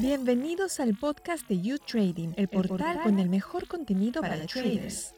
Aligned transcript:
Bienvenidos 0.00 0.80
al 0.80 0.94
podcast 0.96 1.48
de 1.48 1.60
You 1.60 1.78
Trading, 1.78 2.30
el 2.36 2.48
portal 2.48 3.00
con 3.02 3.18
el 3.18 3.28
mejor 3.28 3.66
contenido 3.66 4.20
para 4.20 4.46
traders. 4.46 5.14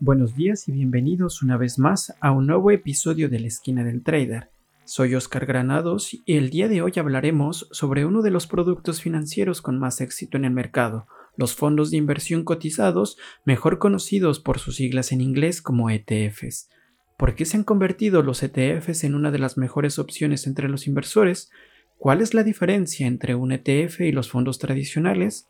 Buenos 0.00 0.34
días 0.34 0.68
y 0.68 0.72
bienvenidos 0.72 1.42
una 1.42 1.56
vez 1.56 1.78
más 1.78 2.14
a 2.20 2.32
un 2.32 2.46
nuevo 2.46 2.70
episodio 2.70 3.28
de 3.28 3.40
la 3.40 3.46
esquina 3.46 3.84
del 3.84 4.02
trader. 4.02 4.50
Soy 4.84 5.14
Oscar 5.14 5.46
Granados 5.46 6.14
y 6.14 6.36
el 6.36 6.50
día 6.50 6.68
de 6.68 6.82
hoy 6.82 6.92
hablaremos 6.96 7.68
sobre 7.70 8.04
uno 8.04 8.22
de 8.22 8.30
los 8.30 8.46
productos 8.46 9.00
financieros 9.00 9.62
con 9.62 9.78
más 9.78 10.00
éxito 10.00 10.36
en 10.36 10.44
el 10.44 10.52
mercado, 10.52 11.06
los 11.36 11.54
fondos 11.54 11.90
de 11.90 11.96
inversión 11.96 12.44
cotizados, 12.44 13.16
mejor 13.44 13.78
conocidos 13.78 14.40
por 14.40 14.58
sus 14.58 14.76
siglas 14.76 15.12
en 15.12 15.20
inglés 15.20 15.62
como 15.62 15.88
ETFs. 15.90 16.68
¿Por 17.16 17.36
qué 17.36 17.44
se 17.44 17.56
han 17.56 17.62
convertido 17.62 18.24
los 18.24 18.42
ETFs 18.42 19.04
en 19.04 19.14
una 19.14 19.30
de 19.30 19.38
las 19.38 19.56
mejores 19.56 20.00
opciones 20.00 20.48
entre 20.48 20.68
los 20.68 20.88
inversores? 20.88 21.50
¿Cuál 21.96 22.20
es 22.20 22.34
la 22.34 22.42
diferencia 22.42 23.06
entre 23.06 23.36
un 23.36 23.52
ETF 23.52 24.00
y 24.00 24.10
los 24.10 24.28
fondos 24.28 24.58
tradicionales? 24.58 25.46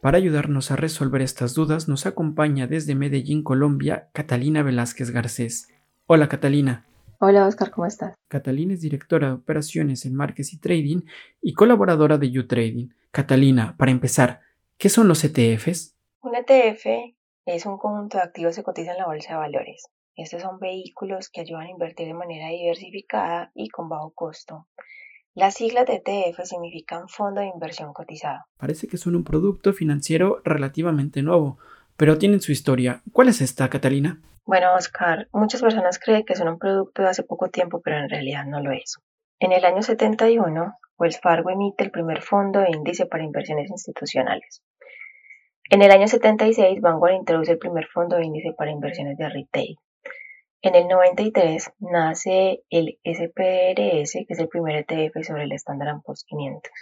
Para 0.00 0.18
ayudarnos 0.18 0.70
a 0.70 0.76
resolver 0.76 1.20
estas 1.22 1.54
dudas 1.54 1.88
nos 1.88 2.06
acompaña 2.06 2.68
desde 2.68 2.94
Medellín, 2.94 3.42
Colombia, 3.42 4.10
Catalina 4.12 4.62
Velázquez 4.62 5.10
Garcés. 5.10 5.68
Hola 6.06 6.28
Catalina. 6.28 6.86
Hola 7.18 7.48
Oscar, 7.48 7.72
¿cómo 7.72 7.86
estás? 7.88 8.14
Catalina 8.28 8.74
es 8.74 8.80
directora 8.80 9.26
de 9.26 9.34
operaciones 9.34 10.06
en 10.06 10.14
Markets 10.14 10.52
y 10.52 10.58
Trading 10.58 11.00
y 11.42 11.52
colaboradora 11.54 12.16
de 12.16 12.30
YouTrading. 12.30 12.94
Catalina, 13.10 13.74
para 13.76 13.90
empezar, 13.90 14.42
¿qué 14.76 14.88
son 14.88 15.08
los 15.08 15.24
ETFs? 15.24 15.96
Un 16.22 16.36
ETF 16.36 16.86
es 17.44 17.66
un 17.66 17.76
conjunto 17.76 18.18
de 18.18 18.22
activos 18.22 18.54
que 18.54 18.62
cotizan 18.62 18.94
en 18.94 19.00
la 19.00 19.06
bolsa 19.06 19.32
de 19.32 19.38
valores. 19.38 19.88
Estos 20.18 20.42
son 20.42 20.58
vehículos 20.58 21.30
que 21.30 21.42
ayudan 21.42 21.68
a 21.68 21.70
invertir 21.70 22.08
de 22.08 22.12
manera 22.12 22.48
diversificada 22.48 23.52
y 23.54 23.68
con 23.68 23.88
bajo 23.88 24.10
costo. 24.16 24.66
Las 25.32 25.54
siglas 25.54 25.86
de 25.86 26.02
ETF 26.04 26.40
significan 26.42 27.08
Fondo 27.08 27.40
de 27.40 27.46
Inversión 27.46 27.92
Cotizado. 27.92 28.40
Parece 28.56 28.88
que 28.88 28.96
son 28.96 29.14
un 29.14 29.22
producto 29.22 29.72
financiero 29.72 30.42
relativamente 30.44 31.22
nuevo, 31.22 31.58
pero 31.96 32.18
tienen 32.18 32.40
su 32.40 32.50
historia. 32.50 33.00
¿Cuál 33.12 33.28
es 33.28 33.40
esta, 33.40 33.70
Catalina? 33.70 34.20
Bueno, 34.44 34.74
Oscar, 34.74 35.28
muchas 35.32 35.62
personas 35.62 36.00
creen 36.00 36.24
que 36.24 36.34
son 36.34 36.48
un 36.48 36.58
producto 36.58 37.02
de 37.02 37.10
hace 37.10 37.22
poco 37.22 37.48
tiempo, 37.50 37.80
pero 37.80 37.98
en 37.98 38.10
realidad 38.10 38.44
no 38.44 38.60
lo 38.60 38.72
es. 38.72 38.96
En 39.38 39.52
el 39.52 39.64
año 39.64 39.82
71, 39.82 40.74
Wells 40.98 41.20
Fargo 41.20 41.50
emite 41.50 41.84
el 41.84 41.92
primer 41.92 42.22
fondo 42.22 42.58
de 42.58 42.72
índice 42.72 43.06
para 43.06 43.22
inversiones 43.22 43.70
institucionales. 43.70 44.64
En 45.70 45.80
el 45.80 45.92
año 45.92 46.08
76, 46.08 46.80
Vanguard 46.80 47.14
introduce 47.14 47.52
el 47.52 47.58
primer 47.58 47.86
fondo 47.86 48.16
de 48.16 48.24
índice 48.24 48.52
para 48.58 48.72
inversiones 48.72 49.16
de 49.16 49.28
retail. 49.28 49.78
En 50.60 50.74
el 50.74 50.88
93 50.88 51.70
nace 51.78 52.64
el 52.68 52.98
SPDRS, 53.04 54.12
que 54.12 54.32
es 54.34 54.38
el 54.38 54.48
primer 54.48 54.76
ETF 54.76 55.24
sobre 55.24 55.44
el 55.44 55.52
Standard 55.52 56.02
Poor's 56.02 56.24
500. 56.24 56.72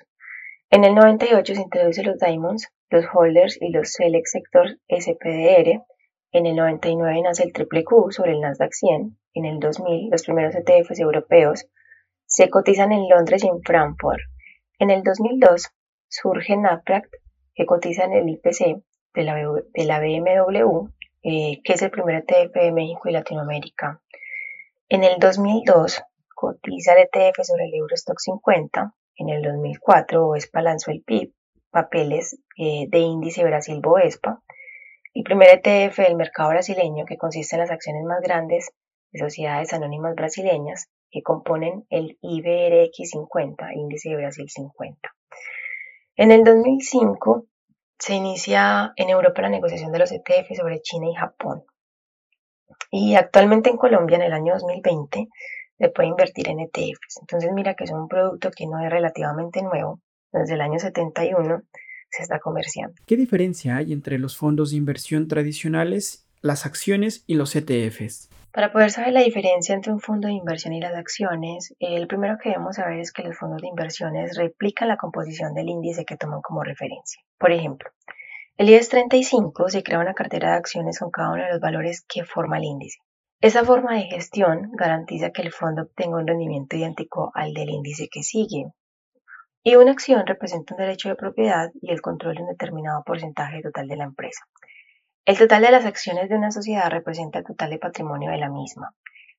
En 0.71 0.85
el 0.85 0.95
98 0.95 1.55
se 1.55 1.61
introducen 1.61 2.07
los 2.07 2.19
Diamonds, 2.19 2.69
los 2.91 3.05
Holders 3.13 3.59
y 3.61 3.71
los 3.71 3.93
Select 3.93 4.27
Sectors 4.27 4.79
SPDR, 4.89 5.85
en 6.33 6.45
el 6.45 6.57
99 6.57 7.23
nace 7.23 7.45
el 7.45 7.53
Triple 7.53 7.85
Q 7.85 8.13
sobre 8.13 8.33
el 8.33 8.41
Nasdaq 8.41 8.73
100. 8.73 9.17
En 9.35 9.45
el 9.45 9.59
2000, 9.59 10.11
los 10.11 10.25
primeros 10.25 10.55
ETFs 10.55 10.99
europeos 10.99 11.67
se 12.27 12.51
cotizan 12.51 12.93
en 12.93 13.09
Londres 13.09 13.45
y 13.45 13.49
en 13.49 13.63
Frankfurt. 13.63 14.21
En 14.79 14.91
el 14.91 15.03
2002 15.03 15.71
surge 16.09 16.57
NAPRAC, 16.57 17.09
que 17.55 17.65
cotiza 17.65 18.05
en 18.05 18.13
el 18.13 18.29
IPC 18.29 18.83
de 19.15 19.25
la, 19.25 19.35
de 19.35 19.85
la 19.85 20.01
BMW, 20.01 20.89
eh, 21.29 21.61
que 21.65 21.73
es 21.73 21.83
el 21.83 21.91
primer 21.91 22.25
ETF 22.25 22.55
de 22.55 22.73
México 22.73 23.09
y 23.09 23.13
Latinoamérica. 23.13 24.01
En 24.89 25.03
el 25.03 25.19
2002 25.19 26.03
cotiza 26.35 26.93
el 26.93 27.09
ETF 27.13 27.43
sobre 27.43 27.65
el 27.65 27.75
Eurostock 27.75 28.19
50. 28.19 28.95
En 29.17 29.29
el 29.31 29.43
2004 29.43 30.25
OESPA 30.25 30.63
lanzó 30.63 30.93
el 30.93 31.03
PIB, 31.03 31.33
papeles 31.71 32.39
eh, 32.57 32.87
de 32.89 32.99
índice 32.99 33.43
Brasil 33.45 33.81
Boespa 33.83 34.41
el 35.17 35.23
primer 35.23 35.49
ETF 35.49 35.97
del 35.97 36.17
mercado 36.17 36.51
brasileño 36.51 37.07
que 37.07 37.17
consiste 37.17 37.57
en 37.57 37.61
las 37.61 37.71
acciones 37.71 38.05
más 38.05 38.21
grandes 38.21 38.71
de 39.13 39.19
sociedades 39.19 39.73
anónimas 39.73 40.15
brasileñas 40.15 40.91
que 41.11 41.23
componen 41.23 41.87
el 41.89 42.19
IBRX 42.21 43.13
50, 43.13 43.73
índice 43.73 44.11
de 44.11 44.17
Brasil 44.17 44.45
50. 44.47 45.15
En 46.17 46.33
el 46.33 46.45
2005 46.45 47.47
se 47.99 48.15
inicia 48.15 48.93
en 48.97 49.09
Europa 49.09 49.43
la 49.43 49.49
negociación 49.49 49.93
de 49.93 49.99
los 49.99 50.13
ETF 50.13 50.55
sobre 50.57 50.81
China 50.81 51.09
y 51.11 51.15
Japón. 51.15 51.65
Y 52.91 53.15
actualmente 53.15 53.71
en 53.71 53.77
Colombia, 53.77 54.17
en 54.17 54.23
el 54.23 54.33
año 54.33 54.55
2020, 54.55 55.29
se 55.79 55.89
puede 55.91 56.09
invertir 56.09 56.49
en 56.49 56.61
ETFs. 56.61 57.19
Entonces 57.21 57.51
mira 57.53 57.75
que 57.75 57.85
es 57.85 57.91
un 57.91 58.09
producto 58.09 58.51
que 58.51 58.67
no 58.67 58.81
es 58.81 58.91
relativamente 58.91 59.63
nuevo. 59.63 60.01
Desde 60.33 60.55
el 60.55 60.61
año 60.61 60.79
71 60.79 61.63
se 62.11 62.23
está 62.23 62.39
comerciando. 62.39 62.95
¿Qué 63.07 63.17
diferencia 63.17 63.77
hay 63.77 63.93
entre 63.93 64.19
los 64.19 64.37
fondos 64.37 64.71
de 64.71 64.77
inversión 64.77 65.29
tradicionales, 65.29 66.27
las 66.41 66.67
acciones 66.67 67.25
y 67.27 67.35
los 67.35 67.55
ETFs? 67.57 68.31
Para 68.57 68.73
poder 68.73 68.91
saber 68.91 69.13
la 69.13 69.21
diferencia 69.21 69.75
entre 69.75 69.93
un 69.93 70.01
fondo 70.01 70.29
de 70.29 70.33
inversión 70.33 70.73
y 70.73 70.81
las 70.81 70.95
acciones, 70.95 71.75
el 71.79 72.07
primero 72.07 72.39
que 72.39 72.49
debemos 72.49 72.77
saber 72.77 73.01
es 73.01 73.13
que 73.13 73.23
los 73.23 73.37
fondos 73.37 73.61
de 73.61 73.69
inversiones 73.69 74.35
replican 74.35 74.89
la 74.89 74.97
composición 74.97 75.53
del 75.53 75.69
índice 75.69 76.07
que 76.07 76.17
toman 76.17 76.41
como 76.41 76.65
referencia. 76.65 77.21
Por 77.37 77.53
ejemplo, 77.53 77.91
el 78.57 78.71
IES 78.71 78.89
35 78.89 79.69
se 79.69 79.83
crea 79.83 79.99
una 79.99 80.15
cartera 80.15 80.53
de 80.53 80.57
acciones 80.57 80.99
con 80.99 81.11
cada 81.11 81.33
uno 81.35 81.43
de 81.43 81.51
los 81.51 81.61
valores 81.61 82.03
que 82.09 82.25
forma 82.25 82.57
el 82.57 82.65
índice. 82.65 82.99
Esa 83.43 83.63
forma 83.63 83.93
de 83.97 84.05
gestión 84.05 84.71
garantiza 84.73 85.33
que 85.33 85.43
el 85.43 85.53
fondo 85.53 85.83
obtenga 85.83 86.17
un 86.17 86.27
rendimiento 86.27 86.77
idéntico 86.77 87.33
al 87.35 87.53
del 87.53 87.69
índice 87.69 88.09
que 88.11 88.23
sigue, 88.23 88.73
y 89.63 89.77
una 89.77 89.91
acción 89.91 90.27
representa 90.27 90.75
un 90.75 90.81
derecho 90.81 91.11
de 91.11 91.17
propiedad 91.17 91.73
y 91.83 91.91
el 91.91 92.01
control 92.01 92.37
de 92.37 92.43
un 92.45 92.49
determinado 92.49 93.03
porcentaje 93.05 93.61
total 93.61 93.87
de 93.87 93.97
la 93.97 94.05
empresa. 94.05 94.47
El 95.27 95.37
total 95.37 95.61
de 95.63 95.73
las 95.73 95.85
acciones 95.85 96.29
de 96.29 96.37
una 96.37 96.53
sociedad 96.53 96.89
representa 96.89 97.41
el 97.41 97.45
total 97.45 97.71
de 97.71 97.81
patrimonio 97.81 98.31
de 98.31 98.39
la 98.39 98.49
misma. 98.49 98.95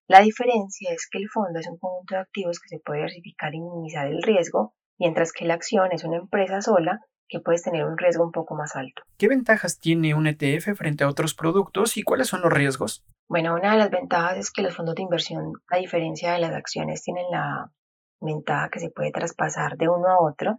La 0.06 0.20
diferencia 0.20 0.92
es 0.92 1.08
que 1.10 1.18
el 1.18 1.30
fondo 1.30 1.60
es 1.60 1.68
un 1.70 1.78
conjunto 1.78 2.16
de 2.16 2.20
activos 2.20 2.60
que 2.60 2.68
se 2.68 2.80
puede 2.80 3.00
diversificar 3.00 3.56
y 3.56 3.62
minimizar 3.62 4.06
el 4.06 4.22
riesgo, 4.22 4.74
mientras 5.00 5.32
que 5.32 5.46
la 5.46 5.54
acción 5.54 5.94
es 5.94 6.04
una 6.04 6.18
empresa 6.18 6.60
sola 6.62 7.00
que 7.30 7.40
puede 7.40 7.62
tener 7.62 7.86
un 7.86 7.98
riesgo 7.98 8.26
un 8.26 8.34
poco 8.34 8.54
más 8.54 8.76
alto. 8.76 9.04
¿Qué 9.18 9.30
ventajas 9.30 9.80
tiene 9.80 10.14
un 10.14 10.28
ETF 10.28 10.76
frente 10.76 11.06
a 11.06 11.08
otros 11.08 11.34
productos 11.34 11.96
y 11.96 12.04
cuáles 12.04 12.28
son 12.28 12.42
los 12.42 12.52
riesgos? 12.52 13.06
Bueno, 13.30 13.56
una 13.56 13.72
de 13.72 13.78
las 13.78 13.90
ventajas 13.90 14.38
es 14.38 14.52
que 14.52 14.64
los 14.64 14.76
fondos 14.76 14.96
de 14.96 15.04
inversión, 15.04 15.54
a 15.70 15.78
diferencia 15.78 16.34
de 16.34 16.40
las 16.40 16.52
acciones, 16.52 17.02
tienen 17.02 17.28
la 17.32 17.72
ventaja 18.20 18.68
que 18.70 18.82
se 18.82 18.90
puede 18.90 19.12
traspasar 19.12 19.78
de 19.78 19.88
uno 19.88 20.10
a 20.10 20.20
otro 20.20 20.58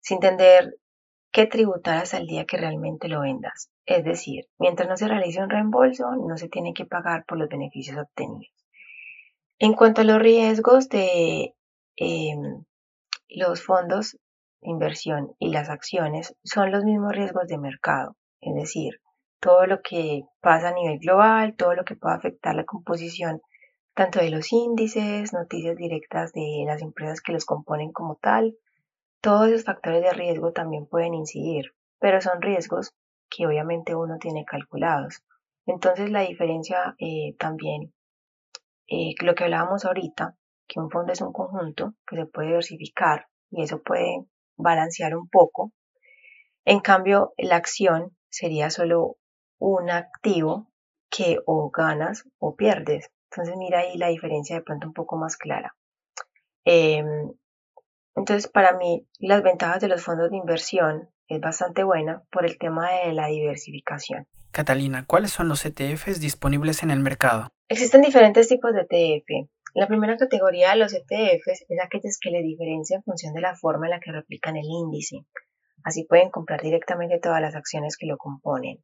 sin 0.00 0.18
tener 0.18 0.74
que 1.30 1.46
tributar 1.46 1.98
hasta 1.98 2.18
el 2.18 2.26
día 2.26 2.46
que 2.46 2.56
realmente 2.56 3.08
lo 3.08 3.20
vendas. 3.20 3.70
Es 3.86 4.04
decir, 4.04 4.46
mientras 4.58 4.88
no 4.88 4.96
se 4.96 5.08
realice 5.08 5.42
un 5.42 5.50
reembolso, 5.50 6.10
no 6.16 6.36
se 6.36 6.48
tiene 6.48 6.72
que 6.74 6.86
pagar 6.86 7.24
por 7.26 7.38
los 7.38 7.48
beneficios 7.48 7.98
obtenidos. 7.98 8.52
En 9.58 9.74
cuanto 9.74 10.02
a 10.02 10.04
los 10.04 10.18
riesgos 10.18 10.88
de 10.88 11.54
em, 11.96 12.64
los 13.28 13.62
fondos 13.62 14.16
inversión 14.60 15.34
y 15.38 15.50
las 15.50 15.68
acciones, 15.68 16.34
son 16.44 16.70
los 16.70 16.84
mismos 16.84 17.12
riesgos 17.12 17.46
de 17.46 17.58
mercado. 17.58 18.16
Es 18.40 18.54
decir, 18.54 19.00
todo 19.40 19.66
lo 19.66 19.80
que 19.82 20.22
pasa 20.40 20.68
a 20.68 20.74
nivel 20.74 20.98
global, 20.98 21.54
todo 21.56 21.74
lo 21.74 21.84
que 21.84 21.96
pueda 21.96 22.16
afectar 22.16 22.54
la 22.54 22.64
composición 22.64 23.40
tanto 23.94 24.20
de 24.20 24.30
los 24.30 24.52
índices, 24.52 25.32
noticias 25.32 25.76
directas 25.76 26.32
de 26.32 26.62
las 26.64 26.82
empresas 26.82 27.20
que 27.20 27.32
los 27.32 27.44
componen 27.44 27.90
como 27.90 28.14
tal. 28.14 28.56
Todos 29.20 29.48
esos 29.48 29.64
factores 29.64 30.02
de 30.02 30.12
riesgo 30.12 30.52
también 30.52 30.86
pueden 30.86 31.14
incidir, 31.14 31.74
pero 31.98 32.20
son 32.20 32.40
riesgos 32.40 32.94
que 33.28 33.46
obviamente 33.46 33.94
uno 33.94 34.18
tiene 34.18 34.44
calculados. 34.44 35.24
Entonces 35.66 36.10
la 36.10 36.20
diferencia 36.20 36.94
eh, 36.98 37.34
también, 37.38 37.92
eh, 38.86 39.14
lo 39.20 39.34
que 39.34 39.44
hablábamos 39.44 39.84
ahorita, 39.84 40.36
que 40.66 40.80
un 40.80 40.90
fondo 40.90 41.12
es 41.12 41.20
un 41.20 41.32
conjunto 41.32 41.94
que 42.06 42.16
se 42.16 42.26
puede 42.26 42.48
diversificar 42.48 43.26
y 43.50 43.62
eso 43.62 43.82
puede 43.82 44.24
balancear 44.56 45.16
un 45.16 45.28
poco. 45.28 45.72
En 46.64 46.80
cambio, 46.80 47.32
la 47.38 47.56
acción 47.56 48.16
sería 48.30 48.70
solo 48.70 49.16
un 49.58 49.90
activo 49.90 50.70
que 51.10 51.38
o 51.46 51.70
ganas 51.70 52.24
o 52.38 52.54
pierdes. 52.54 53.10
Entonces 53.30 53.56
mira 53.56 53.80
ahí 53.80 53.96
la 53.96 54.08
diferencia 54.08 54.56
de 54.56 54.62
pronto 54.62 54.86
un 54.86 54.94
poco 54.94 55.16
más 55.16 55.36
clara. 55.36 55.74
Em, 56.64 57.32
entonces 58.18 58.50
para 58.50 58.76
mí 58.76 59.06
las 59.18 59.42
ventajas 59.42 59.80
de 59.80 59.88
los 59.88 60.02
fondos 60.02 60.30
de 60.30 60.36
inversión 60.36 61.08
es 61.28 61.40
bastante 61.40 61.84
buena 61.84 62.22
por 62.30 62.44
el 62.44 62.58
tema 62.58 62.90
de 62.90 63.12
la 63.12 63.28
diversificación. 63.28 64.26
Catalina, 64.50 65.04
¿cuáles 65.06 65.30
son 65.30 65.48
los 65.48 65.64
ETFs 65.64 66.20
disponibles 66.20 66.82
en 66.82 66.90
el 66.90 67.00
mercado? 67.00 67.48
Existen 67.68 68.02
diferentes 68.02 68.48
tipos 68.48 68.72
de 68.72 68.80
ETF. 68.80 69.48
La 69.74 69.86
primera 69.86 70.16
categoría 70.16 70.70
de 70.70 70.76
los 70.76 70.94
ETFs 70.94 71.66
es 71.68 71.80
aquellos 71.82 72.18
que 72.20 72.30
le 72.30 72.42
diferencian 72.42 72.98
en 72.98 73.04
función 73.04 73.34
de 73.34 73.42
la 73.42 73.54
forma 73.54 73.86
en 73.86 73.90
la 73.90 74.00
que 74.00 74.10
replican 74.10 74.56
el 74.56 74.64
índice. 74.64 75.18
Así 75.84 76.04
pueden 76.04 76.30
comprar 76.30 76.62
directamente 76.62 77.20
todas 77.20 77.40
las 77.40 77.54
acciones 77.54 77.96
que 77.96 78.06
lo 78.06 78.16
componen 78.16 78.82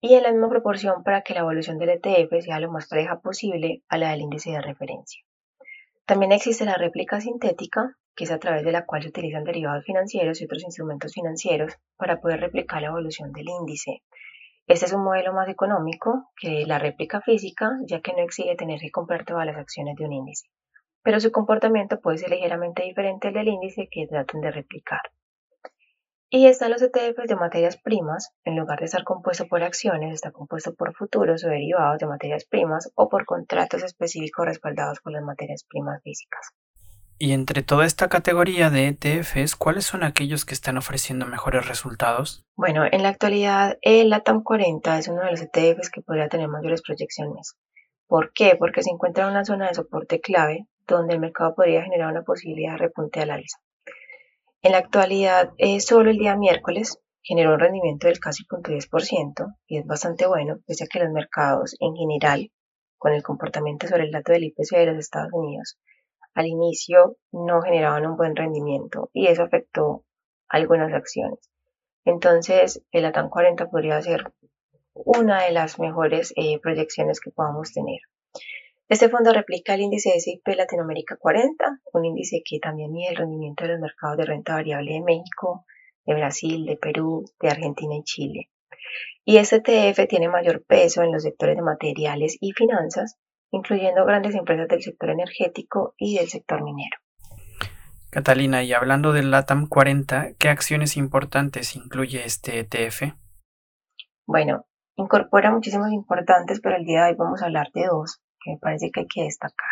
y 0.00 0.14
en 0.14 0.22
la 0.22 0.30
misma 0.30 0.48
proporción 0.48 1.02
para 1.02 1.22
que 1.22 1.34
la 1.34 1.40
evolución 1.40 1.78
del 1.78 1.90
ETF 1.90 2.44
sea 2.44 2.60
lo 2.60 2.70
más 2.70 2.86
pareja 2.88 3.20
posible 3.20 3.82
a 3.88 3.98
la 3.98 4.10
del 4.10 4.20
índice 4.20 4.50
de 4.50 4.60
referencia. 4.60 5.22
También 6.06 6.32
existe 6.32 6.64
la 6.64 6.76
réplica 6.76 7.20
sintética, 7.20 7.96
que 8.18 8.24
es 8.24 8.32
a 8.32 8.40
través 8.40 8.64
de 8.64 8.72
la 8.72 8.84
cual 8.84 9.00
se 9.02 9.10
utilizan 9.10 9.44
derivados 9.44 9.84
financieros 9.84 10.40
y 10.40 10.44
otros 10.46 10.64
instrumentos 10.64 11.12
financieros 11.12 11.74
para 11.96 12.20
poder 12.20 12.40
replicar 12.40 12.82
la 12.82 12.88
evolución 12.88 13.30
del 13.30 13.48
índice. 13.48 14.02
Este 14.66 14.86
es 14.86 14.92
un 14.92 15.04
modelo 15.04 15.32
más 15.32 15.48
económico 15.48 16.32
que 16.36 16.66
la 16.66 16.80
réplica 16.80 17.20
física, 17.20 17.70
ya 17.86 18.00
que 18.00 18.12
no 18.14 18.18
exige 18.18 18.56
tener 18.56 18.80
que 18.80 18.90
comprar 18.90 19.24
todas 19.24 19.46
las 19.46 19.56
acciones 19.56 19.94
de 19.94 20.04
un 20.04 20.12
índice, 20.12 20.48
pero 21.04 21.20
su 21.20 21.30
comportamiento 21.30 22.00
puede 22.00 22.18
ser 22.18 22.30
ligeramente 22.30 22.82
diferente 22.82 23.28
al 23.28 23.34
del 23.34 23.46
índice 23.46 23.86
que 23.88 24.08
tratan 24.08 24.40
de 24.40 24.50
replicar. 24.50 25.02
Y 26.28 26.48
están 26.48 26.72
los 26.72 26.82
ETFs 26.82 27.28
de 27.28 27.36
materias 27.36 27.76
primas, 27.80 28.34
en 28.42 28.56
lugar 28.56 28.80
de 28.80 28.86
estar 28.86 29.04
compuesto 29.04 29.46
por 29.46 29.62
acciones, 29.62 30.12
está 30.12 30.32
compuesto 30.32 30.74
por 30.74 30.92
futuros 30.92 31.44
o 31.44 31.48
derivados 31.48 31.98
de 32.00 32.06
materias 32.08 32.44
primas 32.46 32.90
o 32.96 33.08
por 33.08 33.26
contratos 33.26 33.84
específicos 33.84 34.44
respaldados 34.44 34.98
por 35.00 35.12
las 35.12 35.22
materias 35.22 35.64
primas 35.68 36.02
físicas. 36.02 36.48
Y 37.20 37.32
entre 37.32 37.64
toda 37.64 37.84
esta 37.84 38.08
categoría 38.08 38.70
de 38.70 38.86
ETFs, 38.88 39.56
¿cuáles 39.56 39.84
son 39.84 40.04
aquellos 40.04 40.44
que 40.44 40.54
están 40.54 40.78
ofreciendo 40.78 41.26
mejores 41.26 41.66
resultados? 41.66 42.44
Bueno, 42.54 42.84
en 42.90 43.02
la 43.02 43.08
actualidad 43.08 43.76
el 43.82 44.10
LATAM 44.10 44.44
40 44.44 44.98
es 44.98 45.08
uno 45.08 45.24
de 45.24 45.32
los 45.32 45.42
ETFs 45.42 45.90
que 45.90 46.00
podría 46.00 46.28
tener 46.28 46.46
mayores 46.46 46.80
proyecciones. 46.80 47.56
¿Por 48.06 48.32
qué? 48.32 48.54
Porque 48.56 48.84
se 48.84 48.90
encuentra 48.90 49.24
en 49.24 49.30
una 49.30 49.44
zona 49.44 49.66
de 49.66 49.74
soporte 49.74 50.20
clave 50.20 50.68
donde 50.86 51.14
el 51.14 51.20
mercado 51.20 51.56
podría 51.56 51.82
generar 51.82 52.12
una 52.12 52.22
posibilidad 52.22 52.72
de 52.72 52.78
repunte 52.78 53.20
al 53.20 53.30
alza. 53.30 53.58
En 54.62 54.72
la 54.72 54.78
actualidad, 54.78 55.50
eh, 55.58 55.80
solo 55.80 56.10
el 56.10 56.18
día 56.18 56.36
miércoles 56.36 57.00
generó 57.20 57.54
un 57.54 57.60
rendimiento 57.60 58.06
del 58.06 58.20
casi 58.20 58.44
0.10% 58.44 59.56
y 59.66 59.78
es 59.78 59.86
bastante 59.86 60.26
bueno, 60.26 60.58
pese 60.66 60.84
a 60.84 60.86
que 60.86 61.00
los 61.00 61.10
mercados 61.12 61.76
en 61.80 61.94
general, 61.94 62.50
con 62.96 63.12
el 63.12 63.22
comportamiento 63.24 63.88
sobre 63.88 64.04
el 64.04 64.12
dato 64.12 64.32
del 64.32 64.44
IPC 64.44 64.76
de 64.76 64.86
los 64.86 64.98
Estados 64.98 65.30
Unidos, 65.32 65.78
al 66.38 66.46
inicio 66.46 67.16
no 67.32 67.60
generaban 67.62 68.06
un 68.06 68.16
buen 68.16 68.36
rendimiento 68.36 69.10
y 69.12 69.26
eso 69.26 69.42
afectó 69.42 70.04
algunas 70.48 70.92
acciones. 70.94 71.50
Entonces, 72.04 72.80
el 72.92 73.06
ATAN 73.06 73.28
40 73.28 73.68
podría 73.68 74.00
ser 74.00 74.32
una 74.94 75.42
de 75.42 75.50
las 75.50 75.80
mejores 75.80 76.32
eh, 76.36 76.60
proyecciones 76.60 77.18
que 77.18 77.32
podamos 77.32 77.72
tener. 77.72 77.98
Este 78.88 79.08
fondo 79.08 79.32
replica 79.32 79.74
el 79.74 79.80
índice 79.80 80.10
S&P 80.14 80.54
Latinoamérica 80.54 81.16
40, 81.16 81.80
un 81.92 82.04
índice 82.04 82.40
que 82.48 82.60
también 82.60 82.92
mide 82.92 83.10
el 83.10 83.16
rendimiento 83.16 83.64
de 83.64 83.72
los 83.72 83.80
mercados 83.80 84.18
de 84.18 84.26
renta 84.26 84.54
variable 84.54 84.92
de 84.92 85.02
México, 85.02 85.64
de 86.06 86.14
Brasil, 86.14 86.66
de 86.66 86.76
Perú, 86.76 87.24
de 87.40 87.48
Argentina 87.48 87.96
y 87.96 88.04
Chile. 88.04 88.48
Y 89.24 89.38
este 89.38 89.56
ETF 89.56 90.06
tiene 90.08 90.28
mayor 90.28 90.64
peso 90.64 91.02
en 91.02 91.10
los 91.10 91.24
sectores 91.24 91.56
de 91.56 91.62
materiales 91.62 92.38
y 92.40 92.52
finanzas, 92.52 93.18
incluyendo 93.50 94.04
grandes 94.04 94.34
empresas 94.34 94.68
del 94.68 94.82
sector 94.82 95.10
energético 95.10 95.94
y 95.96 96.18
del 96.18 96.28
sector 96.28 96.62
minero. 96.62 96.98
Catalina, 98.10 98.62
y 98.62 98.72
hablando 98.72 99.12
del 99.12 99.30
LATAM 99.30 99.68
40, 99.68 100.34
¿qué 100.38 100.48
acciones 100.48 100.96
importantes 100.96 101.76
incluye 101.76 102.24
este 102.24 102.58
ETF? 102.60 103.14
Bueno, 104.26 104.66
incorpora 104.96 105.50
muchísimas 105.50 105.92
importantes, 105.92 106.60
pero 106.60 106.76
el 106.76 106.84
día 106.84 107.04
de 107.04 107.10
hoy 107.10 107.16
vamos 107.18 107.42
a 107.42 107.46
hablar 107.46 107.68
de 107.74 107.86
dos 107.86 108.20
que 108.40 108.52
me 108.52 108.58
parece 108.58 108.90
que 108.90 109.00
hay 109.00 109.06
que 109.06 109.22
destacar. 109.24 109.68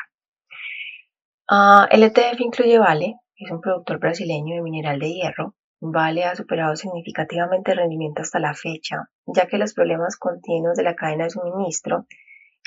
Ah, 1.48 1.88
el 1.90 2.02
ETF 2.02 2.40
incluye 2.40 2.78
Vale, 2.78 3.16
que 3.36 3.44
es 3.44 3.50
un 3.50 3.60
productor 3.60 3.98
brasileño 3.98 4.56
de 4.56 4.62
mineral 4.62 4.98
de 4.98 5.12
hierro. 5.12 5.54
Vale 5.80 6.24
ha 6.24 6.34
superado 6.34 6.74
significativamente 6.74 7.72
el 7.72 7.78
rendimiento 7.78 8.22
hasta 8.22 8.38
la 8.38 8.54
fecha, 8.54 9.10
ya 9.26 9.46
que 9.46 9.58
los 9.58 9.74
problemas 9.74 10.16
continuos 10.16 10.76
de 10.76 10.82
la 10.82 10.94
cadena 10.94 11.24
de 11.24 11.30
suministro 11.30 12.06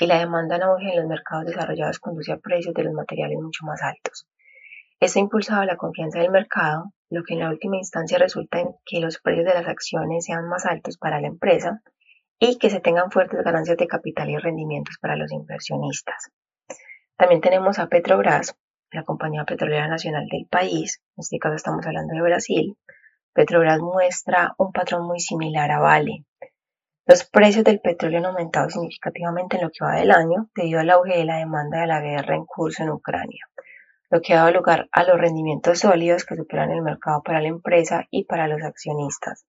y 0.00 0.06
la 0.06 0.18
demanda 0.18 0.56
en 0.56 0.62
auge 0.62 0.90
en 0.90 0.96
los 0.96 1.06
mercados 1.06 1.46
desarrollados 1.46 1.98
conduce 1.98 2.32
a 2.32 2.38
precios 2.38 2.74
de 2.74 2.84
los 2.84 2.94
materiales 2.94 3.38
mucho 3.38 3.66
más 3.66 3.82
altos. 3.82 4.26
Esto 4.98 5.18
ha 5.18 5.22
impulsado 5.22 5.64
la 5.64 5.76
confianza 5.76 6.18
del 6.18 6.30
mercado, 6.30 6.92
lo 7.10 7.22
que 7.22 7.34
en 7.34 7.40
la 7.40 7.50
última 7.50 7.76
instancia 7.76 8.18
resulta 8.18 8.60
en 8.60 8.68
que 8.84 9.00
los 9.00 9.18
precios 9.18 9.46
de 9.46 9.54
las 9.54 9.68
acciones 9.68 10.24
sean 10.24 10.48
más 10.48 10.64
altos 10.64 10.96
para 10.96 11.20
la 11.20 11.28
empresa 11.28 11.82
y 12.38 12.58
que 12.58 12.70
se 12.70 12.80
tengan 12.80 13.10
fuertes 13.10 13.44
ganancias 13.44 13.76
de 13.76 13.86
capital 13.86 14.30
y 14.30 14.38
rendimientos 14.38 14.96
para 15.00 15.16
los 15.16 15.30
inversionistas. 15.32 16.30
También 17.16 17.42
tenemos 17.42 17.78
a 17.78 17.88
Petrobras, 17.88 18.56
la 18.90 19.04
compañía 19.04 19.44
petrolera 19.44 19.86
nacional 19.86 20.26
del 20.30 20.46
país, 20.46 21.02
en 21.16 21.20
este 21.20 21.38
caso 21.38 21.56
estamos 21.56 21.86
hablando 21.86 22.14
de 22.14 22.22
Brasil. 22.22 22.76
Petrobras 23.34 23.80
muestra 23.80 24.54
un 24.56 24.72
patrón 24.72 25.06
muy 25.06 25.20
similar 25.20 25.70
a 25.70 25.78
Vale. 25.78 26.24
Los 27.10 27.24
precios 27.24 27.64
del 27.64 27.80
petróleo 27.80 28.20
han 28.20 28.26
aumentado 28.26 28.70
significativamente 28.70 29.56
en 29.56 29.64
lo 29.64 29.70
que 29.70 29.84
va 29.84 29.96
del 29.96 30.12
año 30.12 30.48
debido 30.54 30.78
al 30.78 30.90
auge 30.90 31.18
de 31.18 31.24
la 31.24 31.38
demanda 31.38 31.80
de 31.80 31.88
la 31.88 32.00
guerra 32.00 32.36
en 32.36 32.44
curso 32.44 32.84
en 32.84 32.90
Ucrania, 32.90 33.48
lo 34.10 34.20
que 34.20 34.32
ha 34.32 34.36
dado 34.36 34.52
lugar 34.52 34.88
a 34.92 35.02
los 35.02 35.18
rendimientos 35.18 35.80
sólidos 35.80 36.24
que 36.24 36.36
superan 36.36 36.70
el 36.70 36.82
mercado 36.82 37.20
para 37.24 37.40
la 37.40 37.48
empresa 37.48 38.06
y 38.12 38.26
para 38.26 38.46
los 38.46 38.62
accionistas. 38.62 39.44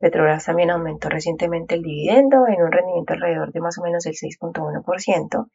Petrobras 0.00 0.46
también 0.46 0.72
aumentó 0.72 1.08
recientemente 1.08 1.76
el 1.76 1.82
dividendo 1.82 2.48
en 2.48 2.60
un 2.60 2.72
rendimiento 2.72 3.12
alrededor 3.12 3.52
de 3.52 3.60
más 3.60 3.78
o 3.78 3.82
menos 3.82 4.04
el 4.06 4.14
6.1% 4.14 5.50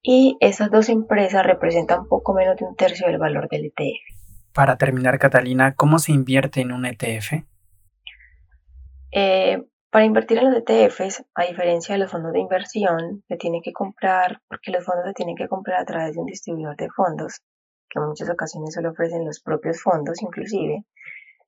y 0.00 0.38
esas 0.40 0.70
dos 0.70 0.88
empresas 0.88 1.44
representan 1.44 2.06
poco 2.06 2.32
menos 2.32 2.56
de 2.56 2.64
un 2.64 2.74
tercio 2.74 3.06
del 3.06 3.18
valor 3.18 3.50
del 3.50 3.66
ETF. 3.66 4.54
Para 4.54 4.78
terminar, 4.78 5.18
Catalina, 5.18 5.74
¿cómo 5.74 5.98
se 5.98 6.12
invierte 6.12 6.62
en 6.62 6.72
un 6.72 6.86
ETF? 6.86 7.44
Eh, 9.12 9.66
para 9.90 10.04
invertir 10.04 10.38
en 10.38 10.52
los 10.52 10.62
ETFs, 10.66 11.24
a 11.34 11.44
diferencia 11.44 11.94
de 11.94 11.98
los 11.98 12.10
fondos 12.10 12.32
de 12.32 12.40
inversión, 12.40 13.24
se 13.28 13.36
tiene 13.36 13.60
que 13.62 13.72
comprar, 13.72 14.40
porque 14.48 14.70
los 14.70 14.84
fondos 14.84 15.06
se 15.06 15.14
tienen 15.14 15.36
que 15.36 15.48
comprar 15.48 15.80
a 15.80 15.84
través 15.84 16.14
de 16.14 16.20
un 16.20 16.26
distribuidor 16.26 16.76
de 16.76 16.88
fondos, 16.90 17.40
que 17.88 17.98
en 17.98 18.06
muchas 18.06 18.30
ocasiones 18.30 18.74
solo 18.74 18.90
ofrecen 18.90 19.24
los 19.24 19.40
propios 19.40 19.82
fondos 19.82 20.22
inclusive, 20.22 20.84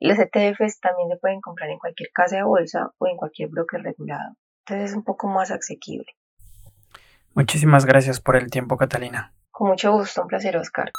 los 0.05 0.19
ETFs 0.19 0.81
también 0.81 1.09
se 1.11 1.17
pueden 1.21 1.41
comprar 1.41 1.71
en 1.71 1.79
cualquier 1.79 2.11
casa 2.13 2.37
de 2.37 2.43
bolsa 2.43 2.91
o 2.99 3.07
en 3.07 3.17
cualquier 3.17 3.49
broker 3.51 3.81
regulado. 3.83 4.35
Entonces 4.67 4.91
es 4.91 4.97
un 4.97 5.05
poco 5.05 5.29
más 5.29 5.53
asequible. 5.53 6.07
Muchísimas 7.35 7.87
gracias 7.87 8.21
por 8.21 8.35
el 8.35 8.51
tiempo, 8.51 8.77
Catalina. 8.77 9.33
Con 9.53 9.69
mucho 9.69 9.93
gusto, 9.93 10.23
un 10.23 10.27
placer, 10.27 10.57
Oscar. 10.57 10.91